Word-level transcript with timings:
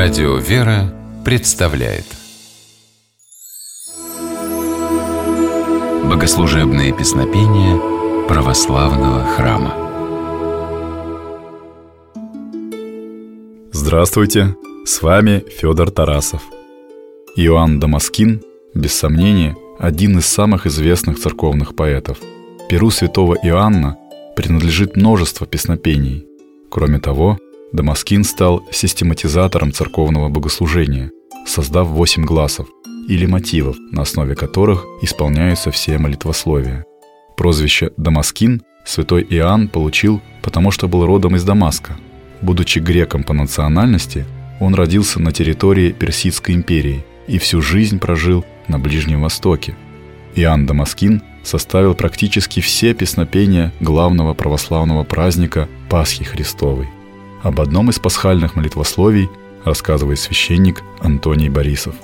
Радио 0.00 0.36
«Вера» 0.36 0.94
представляет 1.24 2.04
Богослужебные 6.04 6.96
песнопения 6.96 7.76
православного 8.28 9.24
храма 9.24 9.74
Здравствуйте! 13.72 14.54
С 14.86 15.02
вами 15.02 15.42
Федор 15.50 15.90
Тарасов. 15.90 16.42
Иоанн 17.34 17.80
Дамаскин, 17.80 18.42
без 18.74 18.94
сомнения, 18.94 19.56
один 19.80 20.18
из 20.18 20.26
самых 20.26 20.68
известных 20.68 21.18
церковных 21.18 21.74
поэтов. 21.74 22.18
Перу 22.68 22.90
святого 22.90 23.34
Иоанна 23.42 23.98
принадлежит 24.36 24.94
множество 24.94 25.44
песнопений. 25.44 26.24
Кроме 26.70 27.00
того, 27.00 27.36
Дамаскин 27.72 28.24
стал 28.24 28.62
систематизатором 28.72 29.72
церковного 29.72 30.30
богослужения, 30.30 31.10
создав 31.46 31.88
восемь 31.88 32.24
гласов 32.24 32.66
или 33.08 33.26
мотивов, 33.26 33.76
на 33.92 34.02
основе 34.02 34.34
которых 34.34 34.86
исполняются 35.02 35.70
все 35.70 35.98
молитвословия. 35.98 36.86
Прозвище 37.36 37.90
Дамаскин 37.98 38.62
святой 38.86 39.26
Иоанн 39.28 39.68
получил, 39.68 40.22
потому 40.42 40.70
что 40.70 40.88
был 40.88 41.04
родом 41.04 41.36
из 41.36 41.44
Дамаска. 41.44 41.96
Будучи 42.40 42.78
греком 42.78 43.22
по 43.22 43.34
национальности, 43.34 44.24
он 44.60 44.74
родился 44.74 45.20
на 45.20 45.32
территории 45.32 45.92
Персидской 45.92 46.54
империи 46.54 47.04
и 47.26 47.38
всю 47.38 47.60
жизнь 47.60 47.98
прожил 47.98 48.46
на 48.66 48.78
Ближнем 48.78 49.22
Востоке. 49.22 49.76
Иоанн 50.34 50.64
Дамаскин 50.64 51.22
составил 51.42 51.94
практически 51.94 52.60
все 52.60 52.94
песнопения 52.94 53.72
главного 53.80 54.32
православного 54.32 55.04
праздника 55.04 55.68
Пасхи 55.90 56.24
Христовой. 56.24 56.88
Об 57.42 57.60
одном 57.60 57.90
из 57.90 57.98
пасхальных 57.98 58.56
молитвословий 58.56 59.28
рассказывает 59.64 60.18
священник 60.18 60.82
Антоний 61.00 61.48
Борисов. 61.48 61.94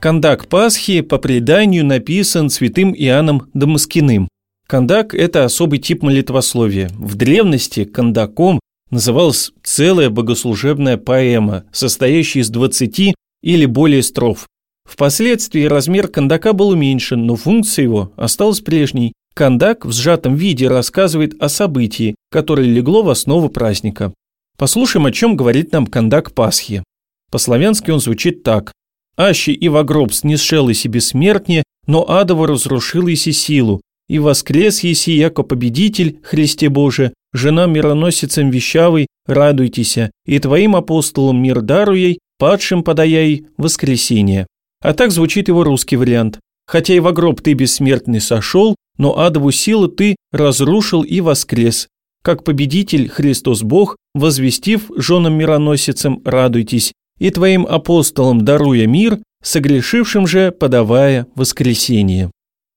Кандак 0.00 0.48
Пасхи 0.48 1.00
по 1.00 1.16
преданию 1.16 1.84
написан 1.84 2.50
святым 2.50 2.94
Иоанном 2.94 3.48
Дамаскиным. 3.54 4.28
Кандак– 4.66 5.14
это 5.16 5.44
особый 5.44 5.78
тип 5.78 6.02
молитвословия. 6.02 6.90
В 6.98 7.14
древности 7.14 7.84
кандаком 7.84 8.60
называлась 8.90 9.52
целая 9.62 10.10
богослужебная 10.10 10.98
поэма, 10.98 11.64
состоящая 11.72 12.40
из 12.40 12.50
20 12.50 13.14
или 13.42 13.66
более 13.66 14.02
строф. 14.02 14.46
Впоследствии 14.86 15.64
размер 15.64 16.08
кандака 16.08 16.52
был 16.52 16.68
уменьшен, 16.68 17.24
но 17.24 17.36
функция 17.36 17.84
его 17.84 18.12
осталась 18.16 18.60
прежней. 18.60 19.14
Кандак 19.34 19.86
в 19.86 19.92
сжатом 19.92 20.36
виде 20.36 20.68
рассказывает 20.68 21.34
о 21.42 21.48
событии, 21.48 22.14
которое 22.30 22.66
легло 22.66 23.02
в 23.02 23.08
основу 23.08 23.48
праздника. 23.48 24.12
Послушаем, 24.56 25.06
о 25.06 25.12
чем 25.12 25.36
говорит 25.36 25.72
нам 25.72 25.86
кандак 25.86 26.32
Пасхи. 26.32 26.82
По-славянски 27.30 27.90
он 27.90 27.98
звучит 27.98 28.44
так. 28.44 28.72
«Аще 29.16 29.52
и 29.52 29.68
во 29.68 29.82
гроб 29.82 30.12
снесшел 30.12 30.68
и 30.68 30.74
себе 30.74 31.00
смертне, 31.00 31.64
но 31.86 32.08
адово 32.08 32.46
разрушил 32.46 33.08
иси 33.08 33.32
силу, 33.32 33.80
и 34.08 34.18
воскрес 34.18 34.80
еси, 34.80 35.16
яко 35.16 35.42
победитель, 35.42 36.20
Христе 36.22 36.68
Боже, 36.68 37.12
жена 37.32 37.66
мироносицам 37.66 38.50
вещавой, 38.50 39.08
радуйтеся, 39.26 40.10
и 40.26 40.38
твоим 40.38 40.76
апостолам 40.76 41.42
мир 41.42 41.60
даруей, 41.60 42.18
падшим 42.38 42.82
подаяй 42.82 43.46
воскресение». 43.56 44.46
А 44.80 44.92
так 44.92 45.10
звучит 45.10 45.48
его 45.48 45.64
русский 45.64 45.96
вариант. 45.96 46.38
«Хотя 46.66 46.94
и 46.94 47.00
во 47.00 47.12
гроб 47.12 47.40
ты 47.40 47.54
бессмертный 47.54 48.20
сошел, 48.20 48.76
но 48.96 49.18
адову 49.18 49.50
силу 49.50 49.88
ты 49.88 50.16
разрушил 50.30 51.02
и 51.02 51.20
воскрес, 51.20 51.88
как 52.24 52.42
победитель 52.42 53.08
Христос 53.08 53.62
Бог, 53.62 53.96
возвестив 54.14 54.90
женам 54.96 55.34
мироносицам 55.34 56.22
«радуйтесь», 56.24 56.92
и 57.18 57.30
твоим 57.30 57.66
апостолам 57.66 58.44
даруя 58.44 58.86
мир, 58.86 59.20
согрешившим 59.42 60.26
же 60.26 60.50
подавая 60.50 61.26
воскресение. 61.36 62.30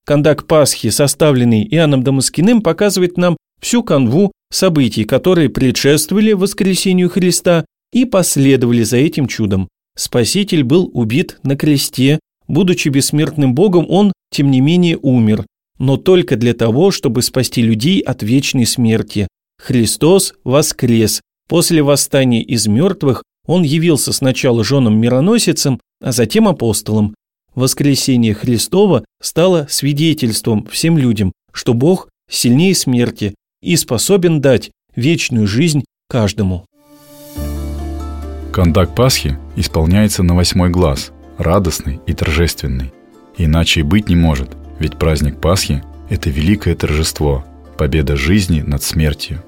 Кондак 0.06 0.46
Пасхи, 0.46 0.90
составленный 0.90 1.68
Иоанном 1.72 2.04
Дамаскиным, 2.04 2.62
показывает 2.62 3.18
нам 3.18 3.38
всю 3.62 3.84
канву 3.84 4.32
событий, 4.52 5.06
которые 5.06 5.50
предшествовали 5.50 6.34
воскресению 6.34 7.10
Христа 7.10 7.66
и 7.92 8.06
последовали 8.06 8.84
за 8.84 8.98
этим 8.98 9.28
чудом. 9.28 9.70
Спаситель 9.98 10.64
был 10.64 10.92
убит 10.94 11.40
на 11.44 11.56
кресте, 11.56 12.20
будучи 12.48 12.90
бессмертным 12.90 13.56
Богом, 13.56 13.86
он, 13.90 14.14
тем 14.32 14.52
не 14.52 14.62
менее, 14.62 14.98
умер, 15.02 15.46
но 15.80 15.98
только 15.98 16.36
для 16.36 16.54
того, 16.54 16.92
чтобы 16.92 17.22
спасти 17.22 17.62
людей 17.62 18.00
от 18.02 18.24
вечной 18.24 18.66
смерти. 18.66 19.28
Христос 19.62 20.34
воскрес. 20.44 21.22
После 21.48 21.82
восстания 21.82 22.42
из 22.42 22.68
мертвых 22.68 23.24
он 23.46 23.64
явился 23.64 24.14
сначала 24.14 24.64
женам-мироносицам, 24.64 25.80
а 26.02 26.12
затем 26.12 26.48
апостолам. 26.48 27.16
Воскресение 27.56 28.34
Христова 28.34 29.04
стало 29.22 29.66
свидетельством 29.70 30.68
всем 30.68 30.98
людям, 30.98 31.32
что 31.52 31.74
Бог 31.74 32.10
сильнее 32.30 32.76
смерти 32.76 33.34
и 33.64 33.76
способен 33.76 34.42
дать 34.42 34.72
вечную 34.96 35.48
жизнь 35.48 35.86
каждому. 36.10 36.66
Кондак 38.52 38.96
Пасхи 38.96 39.38
исполняется 39.56 40.24
на 40.24 40.36
восьмой 40.36 40.70
глаз, 40.70 41.12
радостный 41.38 42.00
и 42.06 42.14
торжественный. 42.14 42.92
Иначе 43.38 43.82
и 43.82 43.84
быть 43.84 44.10
не 44.10 44.16
может, 44.16 44.58
ведь 44.80 44.98
праздник 44.98 45.40
Пасхи– 45.40 45.84
это 46.10 46.30
великое 46.30 46.76
торжество, 46.76 47.46
победа 47.78 48.16
жизни 48.16 48.62
над 48.62 48.84
смертью. 48.84 49.44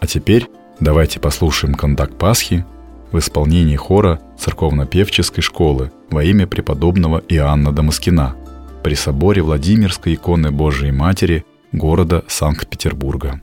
А 0.00 0.06
теперь 0.06 0.48
давайте 0.80 1.20
послушаем 1.20 1.74
кондак 1.74 2.16
Пасхи 2.16 2.64
в 3.12 3.18
исполнении 3.18 3.76
хора 3.76 4.20
церковно-певческой 4.38 5.42
школы 5.42 5.92
во 6.10 6.24
имя 6.24 6.46
преподобного 6.46 7.22
Иоанна 7.28 7.72
Дамаскина 7.72 8.36
при 8.82 8.94
соборе 8.94 9.42
Владимирской 9.42 10.14
иконы 10.14 10.50
Божией 10.50 10.92
Матери 10.92 11.44
города 11.72 12.24
Санкт-Петербурга. 12.28 13.40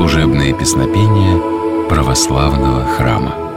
Богослужебные 0.00 0.54
песнопения 0.54 1.38
православного 1.86 2.86
храма. 2.86 3.49